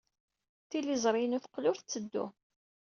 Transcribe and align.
Tiliẓri-inu 0.69 1.37
teqqel 1.43 1.65
ur 1.71 1.77
tetteddu. 1.77 2.25